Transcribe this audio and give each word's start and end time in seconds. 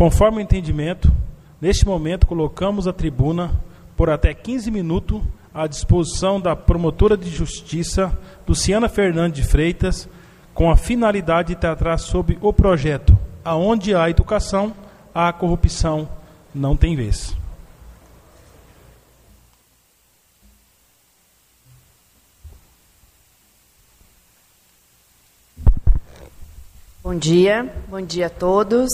Conforme 0.00 0.38
o 0.38 0.40
entendimento, 0.40 1.12
neste 1.60 1.84
momento 1.84 2.26
colocamos 2.26 2.88
a 2.88 2.92
tribuna 2.92 3.60
por 3.94 4.08
até 4.08 4.32
15 4.32 4.70
minutos 4.70 5.20
à 5.52 5.66
disposição 5.66 6.40
da 6.40 6.56
promotora 6.56 7.18
de 7.18 7.28
justiça 7.28 8.18
Luciana 8.48 8.88
Fernandes 8.88 9.44
de 9.44 9.46
Freitas, 9.46 10.08
com 10.54 10.70
a 10.70 10.76
finalidade 10.78 11.48
de 11.48 11.60
tratar 11.60 11.98
sobre 11.98 12.38
o 12.40 12.50
projeto 12.50 13.14
Aonde 13.44 13.94
há 13.94 14.08
educação, 14.08 14.72
a 15.14 15.30
corrupção 15.34 16.08
não 16.54 16.74
tem 16.74 16.96
vez. 16.96 17.36
Bom 27.04 27.14
dia, 27.16 27.70
bom 27.90 28.00
dia 28.00 28.28
a 28.28 28.30
todos. 28.30 28.88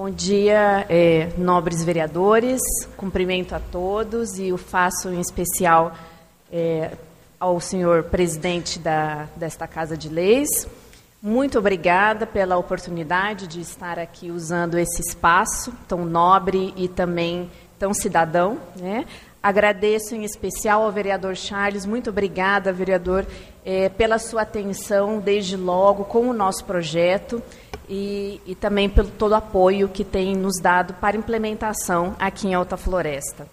Bom 0.00 0.10
dia, 0.10 0.86
é, 0.88 1.28
nobres 1.36 1.82
vereadores. 1.82 2.60
Cumprimento 2.96 3.56
a 3.56 3.58
todos 3.58 4.38
e 4.38 4.52
o 4.52 4.56
faço 4.56 5.08
em 5.08 5.18
especial 5.18 5.92
é, 6.52 6.92
ao 7.40 7.58
senhor 7.58 8.04
presidente 8.04 8.78
da, 8.78 9.26
desta 9.34 9.66
Casa 9.66 9.96
de 9.96 10.08
Leis. 10.08 10.68
Muito 11.20 11.58
obrigada 11.58 12.28
pela 12.28 12.56
oportunidade 12.56 13.48
de 13.48 13.60
estar 13.60 13.98
aqui 13.98 14.30
usando 14.30 14.78
esse 14.78 15.02
espaço 15.02 15.72
tão 15.88 16.04
nobre 16.04 16.72
e 16.76 16.86
também 16.86 17.50
tão 17.76 17.92
cidadão. 17.92 18.56
Né? 18.76 19.04
Agradeço 19.42 20.14
em 20.14 20.22
especial 20.24 20.84
ao 20.84 20.92
vereador 20.92 21.34
Charles, 21.34 21.84
muito 21.84 22.10
obrigada, 22.10 22.72
vereador, 22.72 23.26
é, 23.70 23.90
pela 23.90 24.18
sua 24.18 24.42
atenção 24.42 25.20
desde 25.20 25.54
logo 25.54 26.04
com 26.04 26.26
o 26.30 26.32
nosso 26.32 26.64
projeto 26.64 27.42
e, 27.86 28.40
e 28.46 28.54
também 28.54 28.88
pelo 28.88 29.10
todo 29.10 29.32
o 29.32 29.34
apoio 29.34 29.90
que 29.90 30.06
tem 30.06 30.34
nos 30.34 30.58
dado 30.58 30.94
para 30.94 31.18
implementação 31.18 32.16
aqui 32.18 32.48
em 32.48 32.54
Alta 32.54 32.78
Floresta. 32.78 33.46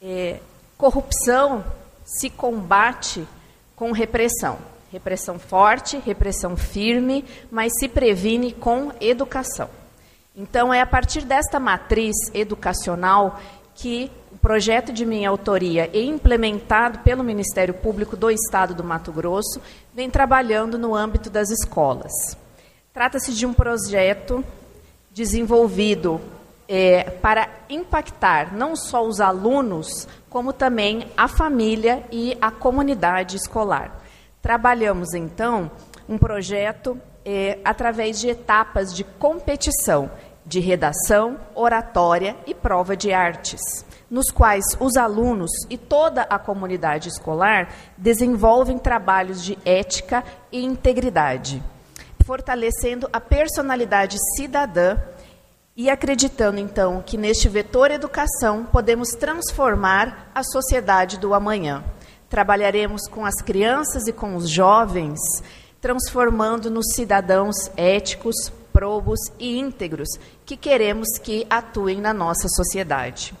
É, 0.00 0.38
corrupção 0.76 1.64
se 2.04 2.30
combate 2.30 3.26
com 3.74 3.90
repressão. 3.90 4.56
Repressão 4.92 5.36
forte, 5.36 6.00
repressão 6.06 6.56
firme, 6.56 7.24
mas 7.50 7.72
se 7.76 7.88
previne 7.88 8.52
com 8.52 8.92
educação. 9.00 9.68
Então, 10.36 10.72
é 10.72 10.80
a 10.80 10.86
partir 10.86 11.22
desta 11.22 11.58
matriz 11.58 12.14
educacional 12.32 13.40
que 13.78 14.10
o 14.32 14.36
projeto 14.36 14.92
de 14.92 15.06
minha 15.06 15.30
autoria 15.30 15.88
e 15.92 16.04
implementado 16.04 16.98
pelo 16.98 17.22
Ministério 17.22 17.72
Público 17.72 18.16
do 18.16 18.28
Estado 18.28 18.74
do 18.74 18.82
Mato 18.82 19.12
Grosso 19.12 19.60
vem 19.94 20.10
trabalhando 20.10 20.76
no 20.76 20.96
âmbito 20.96 21.30
das 21.30 21.48
escolas. 21.48 22.12
Trata-se 22.92 23.32
de 23.32 23.46
um 23.46 23.54
projeto 23.54 24.44
desenvolvido 25.12 26.20
é, 26.66 27.04
para 27.04 27.48
impactar 27.70 28.52
não 28.52 28.74
só 28.74 29.06
os 29.06 29.20
alunos, 29.20 30.08
como 30.28 30.52
também 30.52 31.06
a 31.16 31.28
família 31.28 32.04
e 32.10 32.36
a 32.40 32.50
comunidade 32.50 33.36
escolar. 33.36 34.02
Trabalhamos, 34.42 35.14
então, 35.14 35.70
um 36.08 36.18
projeto 36.18 37.00
é, 37.24 37.58
através 37.64 38.18
de 38.18 38.28
etapas 38.28 38.92
de 38.92 39.04
competição 39.04 40.10
de 40.48 40.58
redação, 40.58 41.38
oratória 41.54 42.34
e 42.46 42.54
prova 42.54 42.96
de 42.96 43.12
artes 43.12 43.86
nos 44.10 44.30
quais 44.30 44.64
os 44.80 44.96
alunos 44.96 45.50
e 45.68 45.76
toda 45.76 46.22
a 46.22 46.38
comunidade 46.38 47.08
escolar 47.08 47.72
desenvolvem 47.96 48.78
trabalhos 48.78 49.44
de 49.44 49.58
ética 49.64 50.24
e 50.50 50.64
integridade, 50.64 51.62
fortalecendo 52.24 53.08
a 53.12 53.20
personalidade 53.20 54.16
cidadã 54.34 54.96
e 55.76 55.88
acreditando 55.90 56.58
então 56.58 57.02
que 57.04 57.16
neste 57.16 57.48
vetor 57.48 57.90
educação 57.90 58.64
podemos 58.64 59.10
transformar 59.10 60.30
a 60.34 60.42
sociedade 60.42 61.18
do 61.18 61.34
amanhã. 61.34 61.84
Trabalharemos 62.28 63.06
com 63.08 63.24
as 63.24 63.40
crianças 63.42 64.06
e 64.06 64.12
com 64.12 64.36
os 64.36 64.50
jovens, 64.50 65.18
transformando-nos 65.80 66.94
cidadãos 66.94 67.70
éticos, 67.76 68.52
probos 68.78 69.18
e 69.40 69.58
íntegros 69.58 70.08
que 70.46 70.56
queremos 70.56 71.18
que 71.18 71.44
atuem 71.50 72.00
na 72.00 72.14
nossa 72.14 72.46
sociedade. 72.46 73.34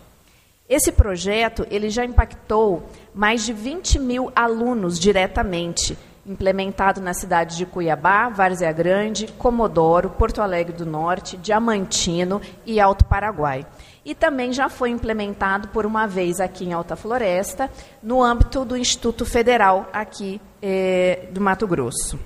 Esse 0.68 0.90
projeto 0.90 1.64
ele 1.70 1.90
já 1.90 2.04
impactou 2.04 2.88
mais 3.14 3.46
de 3.46 3.52
20 3.52 4.00
mil 4.00 4.32
alunos 4.34 4.98
diretamente, 4.98 5.96
implementado 6.26 7.00
na 7.00 7.14
cidade 7.14 7.56
de 7.56 7.64
Cuiabá, 7.64 8.28
Várzea 8.28 8.72
Grande, 8.72 9.28
Comodoro, 9.38 10.10
Porto 10.10 10.42
Alegre 10.42 10.72
do 10.72 10.84
Norte, 10.84 11.36
Diamantino 11.36 12.42
e 12.66 12.80
Alto 12.80 13.04
Paraguai. 13.04 13.64
E 14.04 14.16
também 14.16 14.52
já 14.52 14.68
foi 14.68 14.90
implementado 14.90 15.68
por 15.68 15.86
uma 15.86 16.08
vez 16.08 16.40
aqui 16.40 16.64
em 16.64 16.72
Alta 16.72 16.96
Floresta, 16.96 17.70
no 18.02 18.20
âmbito 18.24 18.64
do 18.64 18.76
Instituto 18.76 19.24
Federal 19.24 19.88
aqui 19.92 20.40
eh, 20.60 21.28
do 21.30 21.40
Mato 21.40 21.64
Grosso. 21.68 22.18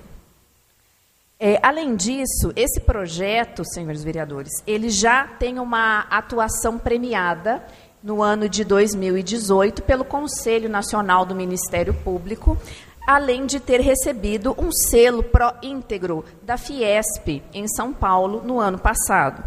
É, 1.45 1.59
além 1.61 1.93
disso, 1.93 2.53
esse 2.55 2.79
projeto, 2.79 3.65
senhores 3.65 4.01
vereadores, 4.01 4.49
ele 4.65 4.89
já 4.89 5.27
tem 5.27 5.59
uma 5.59 6.05
atuação 6.09 6.79
premiada 6.79 7.61
no 8.01 8.23
ano 8.23 8.47
de 8.47 8.63
2018 8.63 9.83
pelo 9.83 10.05
Conselho 10.05 10.69
Nacional 10.69 11.25
do 11.25 11.35
Ministério 11.35 11.93
Público, 11.93 12.57
além 13.05 13.45
de 13.45 13.59
ter 13.59 13.81
recebido 13.81 14.55
um 14.57 14.71
selo 14.71 15.21
pró-íntegro 15.21 16.23
da 16.41 16.55
Fiesp 16.55 17.43
em 17.53 17.67
São 17.67 17.91
Paulo 17.91 18.41
no 18.41 18.61
ano 18.61 18.79
passado. 18.79 19.43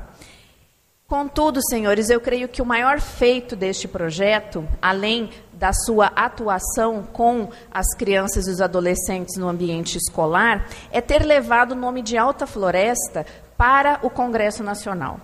Contudo, 1.08 1.60
senhores, 1.62 2.10
eu 2.10 2.20
creio 2.20 2.48
que 2.48 2.60
o 2.60 2.66
maior 2.66 2.98
feito 3.00 3.54
deste 3.54 3.86
projeto, 3.86 4.66
além 4.82 5.30
da 5.52 5.72
sua 5.72 6.06
atuação 6.06 7.04
com 7.04 7.48
as 7.70 7.94
crianças 7.94 8.48
e 8.48 8.50
os 8.50 8.60
adolescentes 8.60 9.36
no 9.36 9.48
ambiente 9.48 9.96
escolar, 9.96 10.66
é 10.90 11.00
ter 11.00 11.24
levado 11.24 11.72
o 11.72 11.76
nome 11.76 12.02
de 12.02 12.18
Alta 12.18 12.44
Floresta 12.44 13.24
para 13.56 14.00
o 14.02 14.10
Congresso 14.10 14.64
Nacional. 14.64 15.20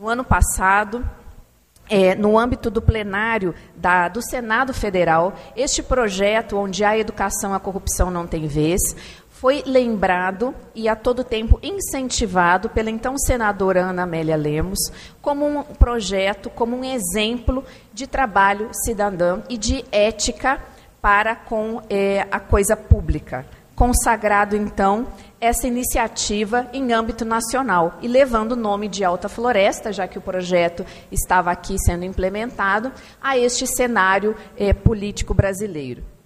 No 0.00 0.08
ano 0.08 0.24
passado, 0.24 1.06
é, 1.90 2.14
no 2.14 2.38
âmbito 2.38 2.70
do 2.70 2.80
plenário 2.80 3.54
da, 3.76 4.08
do 4.08 4.22
Senado 4.22 4.72
Federal, 4.72 5.34
este 5.54 5.82
projeto, 5.82 6.56
onde 6.56 6.84
a 6.84 6.96
educação 6.96 7.52
a 7.52 7.60
corrupção 7.60 8.10
não 8.10 8.26
tem 8.26 8.46
vez, 8.46 8.80
foi 9.40 9.62
lembrado 9.64 10.52
e 10.74 10.88
a 10.88 10.96
todo 10.96 11.22
tempo 11.22 11.60
incentivado 11.62 12.68
pela 12.68 12.90
então 12.90 13.16
senadora 13.16 13.82
Ana 13.82 14.02
Amélia 14.02 14.36
Lemos 14.36 14.80
como 15.22 15.46
um 15.46 15.62
projeto, 15.62 16.50
como 16.50 16.76
um 16.76 16.84
exemplo 16.84 17.64
de 17.92 18.08
trabalho 18.08 18.68
cidadão 18.72 19.44
e 19.48 19.56
de 19.56 19.84
ética 19.92 20.60
para 21.00 21.36
com 21.36 21.80
é, 21.88 22.26
a 22.32 22.40
coisa 22.40 22.76
pública. 22.76 23.46
Consagrado, 23.76 24.56
então, 24.56 25.06
essa 25.40 25.68
iniciativa 25.68 26.66
em 26.72 26.92
âmbito 26.92 27.24
nacional 27.24 27.96
e 28.02 28.08
levando 28.08 28.52
o 28.52 28.56
nome 28.56 28.88
de 28.88 29.04
Alta 29.04 29.28
Floresta, 29.28 29.92
já 29.92 30.08
que 30.08 30.18
o 30.18 30.22
projeto 30.22 30.84
estava 31.12 31.52
aqui 31.52 31.76
sendo 31.78 32.04
implementado, 32.04 32.90
a 33.22 33.38
este 33.38 33.68
cenário 33.68 34.34
eh, 34.56 34.72
político 34.72 35.32
brasileiro. 35.32 36.17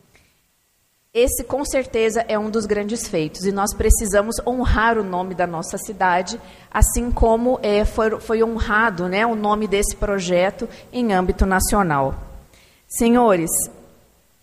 Esse, 1.14 1.44
com 1.44 1.62
certeza, 1.62 2.24
é 2.26 2.38
um 2.38 2.48
dos 2.48 2.64
grandes 2.64 3.06
feitos 3.06 3.44
e 3.44 3.52
nós 3.52 3.74
precisamos 3.74 4.36
honrar 4.46 4.96
o 4.96 5.04
nome 5.04 5.34
da 5.34 5.46
nossa 5.46 5.76
cidade, 5.76 6.40
assim 6.70 7.10
como 7.10 7.60
eh, 7.62 7.84
foi, 7.84 8.18
foi, 8.18 8.42
honrado 8.42 9.06
né, 9.08 9.26
o 9.26 9.34
nome 9.34 9.68
desse 9.68 9.94
projeto 9.94 10.66
em 10.90 11.12
âmbito 11.12 11.44
nacional. 11.44 12.14
Senhores, 12.88 13.50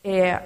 é, 0.03 0.43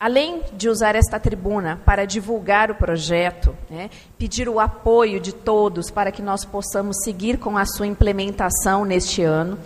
Além 0.00 0.42
de 0.52 0.68
usar 0.68 0.94
esta 0.94 1.18
tribuna 1.18 1.80
para 1.84 2.04
divulgar 2.04 2.70
o 2.70 2.76
projeto, 2.76 3.52
né, 3.68 3.90
pedir 4.16 4.48
o 4.48 4.60
apoio 4.60 5.18
de 5.18 5.32
todos 5.32 5.90
para 5.90 6.12
que 6.12 6.22
nós 6.22 6.44
possamos 6.44 6.98
seguir 7.02 7.36
com 7.36 7.58
a 7.58 7.66
sua 7.66 7.84
implementação 7.84 8.84
neste 8.84 9.24
ano, 9.24 9.58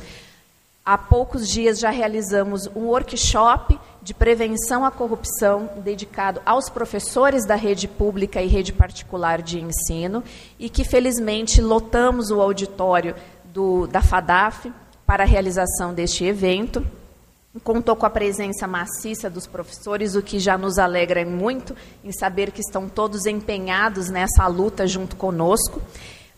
há 0.83 0.97
poucos 0.97 1.47
dias 1.47 1.79
já 1.79 1.91
realizamos 1.91 2.67
um 2.75 2.87
workshop 2.87 3.79
de 4.03 4.13
prevenção 4.13 4.85
à 4.85 4.91
corrupção 4.91 5.71
dedicado 5.77 6.43
aos 6.45 6.69
professores 6.69 7.47
da 7.47 7.55
rede 7.55 7.87
pública 7.87 8.43
e 8.43 8.49
rede 8.49 8.73
particular 8.73 9.41
de 9.41 9.61
ensino 9.61 10.25
e 10.59 10.69
que 10.69 10.85
felizmente 10.85 11.61
lotamos 11.61 12.31
o 12.31 12.41
auditório 12.41 13.15
do, 13.45 13.87
da 13.87 14.03
FADAF 14.03 14.73
para 15.07 15.23
a 15.23 15.27
realização 15.27 15.95
deste 15.95 16.25
evento 16.25 16.85
contou 17.61 17.95
com 17.95 18.07
a 18.07 18.11
presença 18.11 18.67
maciça 18.67 19.29
dos 19.29 19.47
professores, 19.47 20.15
o 20.15 20.23
que 20.23 20.39
já 20.39 20.57
nos 20.57 20.79
alegra 20.79 21.25
muito 21.27 21.77
em 22.03 22.11
saber 22.11 22.51
que 22.51 22.61
estão 22.61 22.89
todos 22.89 23.27
empenhados 23.27 24.09
nessa 24.09 24.47
luta 24.47 24.87
junto 24.87 25.17
conosco. 25.17 25.83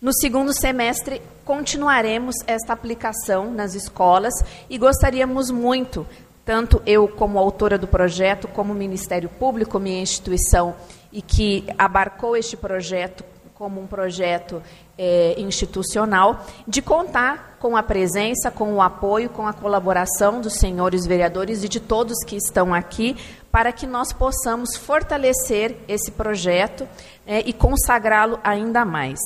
No 0.02 0.12
segundo 0.12 0.52
semestre, 0.52 1.22
continuaremos 1.44 2.34
esta 2.46 2.72
aplicação 2.72 3.52
nas 3.52 3.74
escolas 3.74 4.34
e 4.68 4.76
gostaríamos 4.76 5.50
muito, 5.50 6.06
tanto 6.44 6.82
eu 6.84 7.08
como 7.08 7.38
autora 7.38 7.78
do 7.78 7.86
projeto, 7.86 8.46
como 8.48 8.72
o 8.72 8.76
Ministério 8.76 9.28
Público, 9.28 9.78
minha 9.78 10.00
instituição, 10.00 10.74
e 11.12 11.22
que 11.22 11.64
abarcou 11.78 12.36
este 12.36 12.56
projeto 12.56 13.24
como 13.54 13.80
um 13.80 13.86
projeto 13.86 14.60
é, 14.98 15.40
institucional, 15.40 16.44
de 16.66 16.82
contar 16.82 17.56
com 17.60 17.76
a 17.76 17.82
presença, 17.82 18.50
com 18.50 18.74
o 18.74 18.82
apoio, 18.82 19.30
com 19.30 19.46
a 19.46 19.52
colaboração 19.52 20.40
dos 20.40 20.54
senhores 20.54 21.06
vereadores 21.06 21.62
e 21.62 21.68
de 21.68 21.80
todos 21.80 22.22
que 22.26 22.36
estão 22.36 22.74
aqui, 22.74 23.16
para 23.50 23.72
que 23.72 23.86
nós 23.86 24.12
possamos 24.12 24.76
fortalecer 24.76 25.78
esse 25.86 26.10
projeto 26.10 26.86
é, 27.26 27.40
e 27.40 27.52
consagrá-lo 27.52 28.38
ainda 28.42 28.84
mais. 28.84 29.20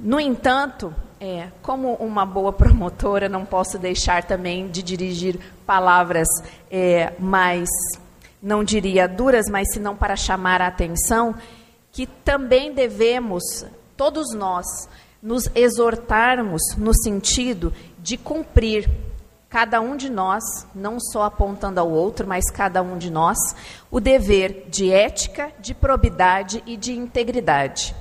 No 0.00 0.18
entanto, 0.18 0.94
é, 1.20 1.48
como 1.62 1.94
uma 1.94 2.26
boa 2.26 2.52
promotora, 2.52 3.28
não 3.28 3.44
posso 3.44 3.78
deixar 3.78 4.24
também 4.24 4.68
de 4.68 4.82
dirigir 4.82 5.38
palavras 5.64 6.28
é, 6.70 7.12
mais, 7.18 7.68
não 8.42 8.62
diria 8.62 9.08
duras, 9.08 9.46
mas 9.50 9.72
se 9.72 9.80
não 9.80 9.96
para 9.96 10.16
chamar 10.16 10.60
a 10.60 10.66
atenção, 10.66 11.34
que 11.90 12.06
também 12.06 12.74
devemos, 12.74 13.64
todos 13.96 14.34
nós, 14.34 14.66
nos 15.22 15.50
exortarmos 15.54 16.60
no 16.76 16.94
sentido 16.94 17.72
de 17.98 18.16
cumprir, 18.16 18.88
cada 19.48 19.80
um 19.80 19.96
de 19.96 20.10
nós, 20.10 20.44
não 20.74 21.00
só 21.00 21.22
apontando 21.22 21.80
ao 21.80 21.90
outro, 21.90 22.26
mas 22.26 22.50
cada 22.50 22.82
um 22.82 22.98
de 22.98 23.10
nós, 23.10 23.38
o 23.90 23.98
dever 23.98 24.66
de 24.68 24.92
ética, 24.92 25.50
de 25.58 25.72
probidade 25.72 26.62
e 26.66 26.76
de 26.76 26.92
integridade. 26.92 27.96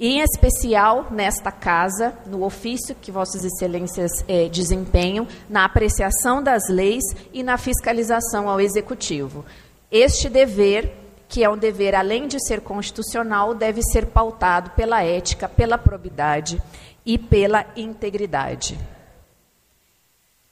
Em 0.00 0.20
especial 0.20 1.08
nesta 1.10 1.50
casa, 1.50 2.16
no 2.24 2.44
ofício 2.44 2.94
que 2.94 3.10
Vossas 3.10 3.44
Excelências 3.44 4.12
eh, 4.28 4.48
desempenham, 4.48 5.26
na 5.48 5.64
apreciação 5.64 6.40
das 6.40 6.68
leis 6.68 7.02
e 7.32 7.42
na 7.42 7.58
fiscalização 7.58 8.48
ao 8.48 8.60
Executivo. 8.60 9.44
Este 9.90 10.28
dever 10.28 10.94
que 11.28 11.42
é 11.44 11.50
um 11.50 11.58
dever, 11.58 11.94
além 11.94 12.26
de 12.26 12.38
ser 12.46 12.60
constitucional, 12.60 13.54
deve 13.54 13.82
ser 13.82 14.06
pautado 14.06 14.70
pela 14.70 15.02
ética, 15.02 15.48
pela 15.48 15.76
probidade 15.76 16.62
e 17.04 17.18
pela 17.18 17.66
integridade. 17.76 18.78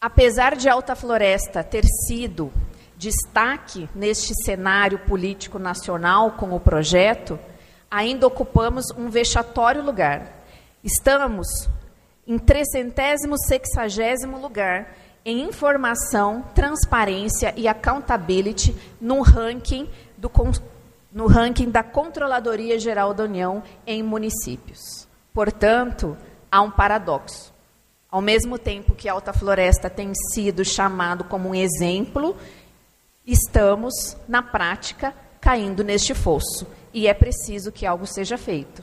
Apesar 0.01 0.55
de 0.55 0.69
Alta 0.69 0.95
Floresta 0.95 1.65
ter 1.65 1.85
sido 1.85 2.53
destaque 2.97 3.89
neste 3.95 4.35
cenário 4.45 4.99
político 4.99 5.59
nacional 5.59 6.33
com 6.33 6.55
o 6.55 6.61
projeto, 6.61 7.39
ainda 7.91 8.27
ocupamos 8.27 8.91
um 8.97 9.09
vexatório 9.09 9.83
lugar. 9.83 10.45
Estamos 10.83 11.69
em 12.27 12.39
360 12.39 14.27
lugar 14.37 14.95
em 15.25 15.43
informação, 15.43 16.45
transparência 16.55 17.53
e 17.57 17.67
accountability 17.67 18.77
no 19.01 19.23
ranking 19.23 19.89
do, 20.17 20.31
no 21.13 21.27
ranking 21.27 21.69
da 21.69 21.83
Controladoria 21.83 22.79
Geral 22.79 23.13
da 23.13 23.25
União 23.25 23.63
em 23.85 24.03
municípios. 24.05 25.09
Portanto, 25.35 26.17
há 26.51 26.63
um 26.63 26.71
paradoxo. 26.71 27.53
Ao 28.09 28.21
mesmo 28.21 28.57
tempo 28.57 28.95
que 28.95 29.09
Alta 29.09 29.33
Floresta 29.33 29.91
tem 29.91 30.13
sido 30.33 30.65
chamado 30.65 31.25
como 31.25 31.49
um 31.49 31.55
exemplo, 31.55 32.37
estamos, 33.27 34.17
na 34.29 34.43
prática, 34.43 35.13
caindo 35.47 35.85
neste 35.85 36.13
fosso. 36.13 36.67
E 36.93 37.07
é 37.07 37.15
preciso 37.15 37.71
que 37.71 37.87
algo 37.87 38.05
seja 38.05 38.37
feito. 38.37 38.83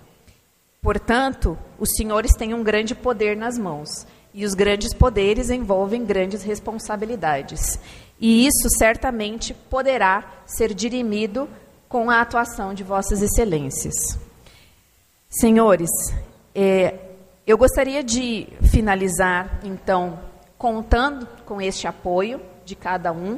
Portanto, 0.81 1.57
os 1.77 1.89
senhores 1.98 2.31
têm 2.38 2.54
um 2.54 2.63
grande 2.63 2.95
poder 2.95 3.36
nas 3.36 3.57
mãos. 3.57 4.07
E 4.33 4.45
os 4.45 4.54
grandes 4.54 4.94
poderes 4.94 5.50
envolvem 5.50 6.06
grandes 6.06 6.42
responsabilidades. 6.42 7.77
E 8.18 8.48
isso 8.48 8.69
certamente 8.77 9.54
poderá 9.54 10.24
ser 10.45 10.74
dirimido 10.74 11.50
com 11.89 12.10
a 12.10 12.21
atuação 12.21 12.74
de 12.74 12.81
Vossas 12.81 13.21
Excelências. 13.21 14.18
Senhores, 15.30 15.89
é, 16.56 16.98
eu 17.45 17.57
gostaria 17.57 18.01
de 18.01 18.48
finalizar, 18.71 19.60
então, 19.65 20.18
contando 20.57 21.27
com 21.45 21.62
este 21.62 21.88
apoio 21.88 22.39
de 22.63 22.74
cada 22.74 23.12
um, 23.12 23.38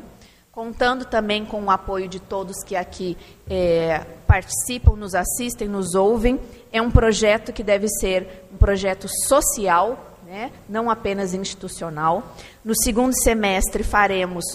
contando 0.56 1.04
também 1.04 1.44
com 1.44 1.62
o 1.66 1.70
apoio 1.70 2.08
de 2.08 2.18
todos 2.18 2.64
que 2.64 2.78
aqui 2.78 3.18
é, 3.50 4.06
participam, 4.26 4.96
nos 4.96 5.14
assistem, 5.14 5.68
nos 5.68 5.96
ouvem. 5.96 6.40
É 6.72 6.82
um 6.82 6.90
projeto 6.90 7.52
que 7.52 7.62
deve 7.62 7.90
ser 7.90 8.48
um 8.54 8.56
projeto 8.56 9.06
social, 9.28 10.16
né, 10.26 10.52
não 10.70 10.90
apenas 10.90 11.34
institucional. 11.34 12.24
No 12.64 12.74
segundo 12.74 13.14
semestre 13.22 13.84
faremos 13.84 14.46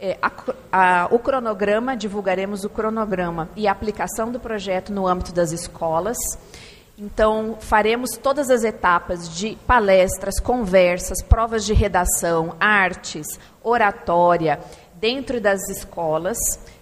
é, 0.00 0.16
a, 0.22 0.32
a, 0.72 1.08
o 1.10 1.18
cronograma, 1.18 1.94
divulgaremos 1.94 2.64
o 2.64 2.70
cronograma 2.70 3.50
e 3.54 3.68
a 3.68 3.72
aplicação 3.72 4.32
do 4.32 4.40
projeto 4.40 4.90
no 4.90 5.06
âmbito 5.06 5.34
das 5.34 5.52
escolas. 5.52 6.16
Então, 7.02 7.56
faremos 7.60 8.10
todas 8.10 8.50
as 8.50 8.62
etapas 8.62 9.34
de 9.34 9.56
palestras, 9.66 10.38
conversas, 10.38 11.22
provas 11.22 11.64
de 11.64 11.72
redação, 11.72 12.54
artes, 12.60 13.26
oratória, 13.62 14.60
dentro 15.00 15.40
das 15.40 15.68
escolas. 15.68 16.38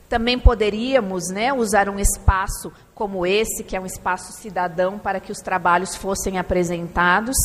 Também 0.09 0.39
poderíamos 0.39 1.29
né, 1.31 1.53
usar 1.53 1.89
um 1.89 1.99
espaço 1.99 2.73
como 2.95 3.27
esse, 3.27 3.63
que 3.63 3.77
é 3.77 3.81
um 3.81 3.87
espaço 3.87 4.33
cidadão, 4.33 4.99
para 4.99 5.21
que 5.21 5.31
os 5.31 5.39
trabalhos 5.39 5.95
fossem 5.95 6.39
apresentados. 6.39 7.37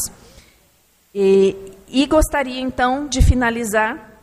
E, 1.13 1.55
e 1.87 2.05
gostaria 2.05 2.59
então 2.59 3.07
de 3.07 3.21
finalizar 3.21 4.13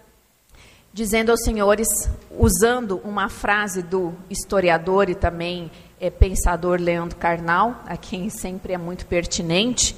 dizendo 0.93 1.31
aos 1.31 1.43
senhores, 1.43 1.89
usando 2.37 3.01
uma 3.05 3.29
frase 3.29 3.83
do 3.83 4.13
historiador 4.29 5.09
e 5.09 5.15
também 5.15 5.71
é, 6.01 6.11
pensador 6.11 6.81
Leandro 6.81 7.17
Carnal, 7.17 7.81
a 7.87 7.97
quem 7.97 8.29
sempre 8.29 8.73
é 8.73 8.79
muito 8.79 9.07
pertinente, 9.07 9.95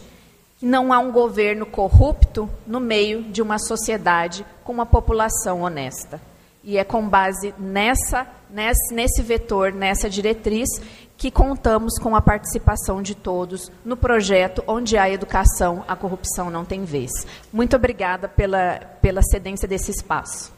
que 0.59 0.67
não 0.67 0.93
há 0.93 0.99
um 0.99 1.11
governo 1.11 1.65
corrupto 1.65 2.49
no 2.67 2.79
meio 2.79 3.23
de 3.23 3.41
uma 3.41 3.59
sociedade 3.59 4.45
com 4.65 4.73
uma 4.73 4.87
população 4.87 5.63
honesta. 5.63 6.21
E 6.65 6.79
é 6.79 6.85
com 6.85 7.09
base 7.09 7.55
nessa, 7.59 8.27
nesse, 8.49 8.95
nesse 8.95 9.23
vetor, 9.23 9.73
nessa 9.73 10.09
diretriz, 10.09 10.69
que 11.17 11.31
contamos 11.31 11.99
com 11.99 12.17
a 12.17 12.21
participação 12.21 13.01
de 13.01 13.15
todos 13.15 13.71
no 13.85 13.97
projeto 13.97 14.63
onde 14.67 14.97
há 14.97 15.09
educação, 15.09 15.85
a 15.87 15.95
corrupção 15.95 16.51
não 16.51 16.65
tem 16.65 16.85
vez. 16.85 17.11
Muito 17.53 17.77
obrigada 17.77 18.29
pela, 18.29 18.81
pela 19.01 19.23
cedência 19.23 19.69
desse 19.69 19.91
espaço. 19.91 20.53